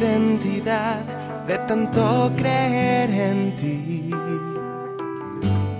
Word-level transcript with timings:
identidad 0.00 1.00
de 1.46 1.58
tanto 1.58 2.32
creer 2.34 3.10
en 3.10 3.56
ti, 3.56 4.10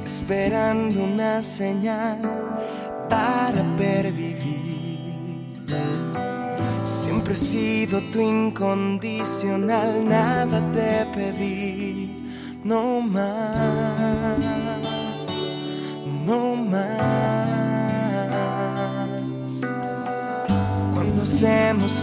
esperando 0.04 1.04
una 1.04 1.42
señal 1.42 2.18
para 3.08 3.62
pervivir. 3.78 4.36
Siempre 6.84 7.32
he 7.32 7.36
sido 7.36 8.00
tu 8.12 8.20
incondicional, 8.20 10.06
nada 10.06 10.60
te 10.72 11.06
pedí, 11.14 12.16
no 12.62 13.00
más, 13.00 14.38
no 16.26 16.56
más. 16.56 17.29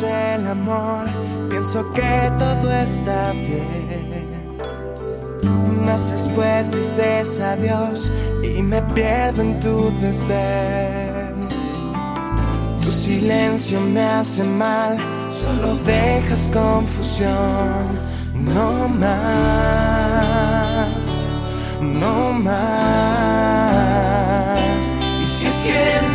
El 0.03 0.47
amor, 0.47 1.07
pienso 1.49 1.89
que 1.91 2.31
todo 2.37 2.71
está 2.71 3.31
bien. 3.31 4.27
Mas 5.85 6.11
después 6.11 6.71
dices 6.73 7.39
adiós 7.39 8.11
y 8.43 8.61
me 8.61 8.81
pierdo 8.93 9.41
en 9.41 9.59
tu 9.59 9.91
desdén. 10.01 11.47
Tu 12.81 12.91
silencio 12.91 13.79
me 13.81 14.01
hace 14.01 14.43
mal, 14.43 14.97
solo 15.29 15.75
dejas 15.85 16.49
confusión. 16.53 18.07
No 18.33 18.87
más, 18.87 20.27
no 21.81 22.33
más. 22.33 22.57
Y 25.21 25.25
si 25.25 25.47
es 25.47 25.63
que 25.63 26.06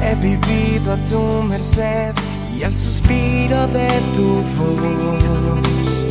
He 0.01 0.15
vivido 0.15 0.95
a 0.95 0.97
tu 1.05 1.43
merced 1.43 2.15
y 2.59 2.63
al 2.63 2.75
suspiro 2.75 3.67
de 3.67 3.91
tu 4.15 4.43
voz. 4.57 6.07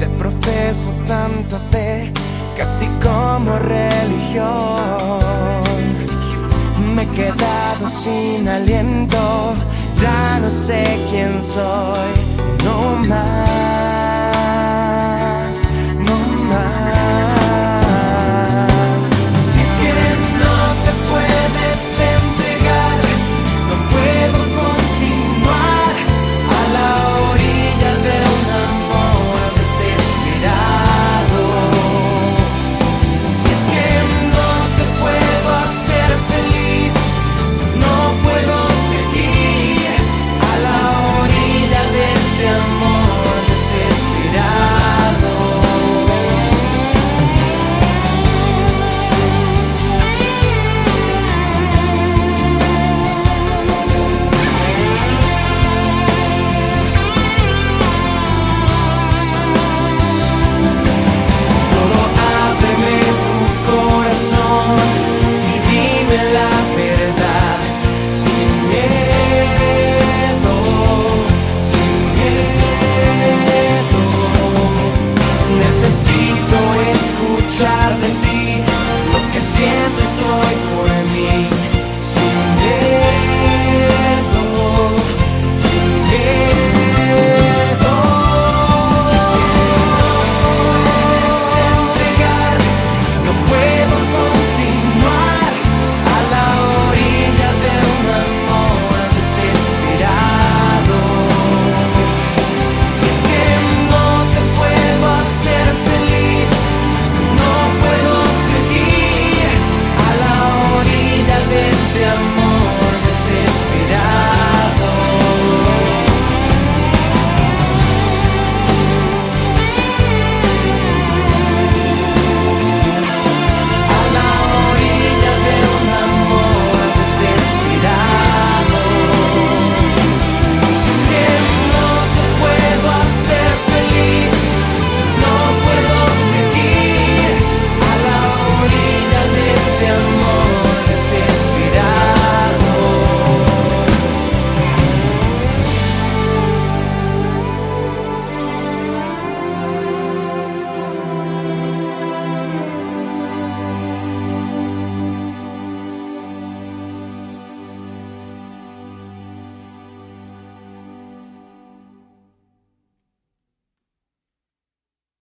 Te 0.00 0.06
profeso 0.18 0.94
tanta 1.06 1.58
fe, 1.70 2.10
casi 2.56 2.86
como 3.02 3.58
religión. 3.58 5.21
Me 7.02 7.08
he 7.08 7.14
quedado 7.16 7.88
sin 7.88 8.48
aliento, 8.48 9.54
ya 10.00 10.38
no 10.40 10.48
sé 10.48 10.84
quién 11.10 11.42
soy, 11.42 12.12
no 12.64 12.96
más. 13.08 13.71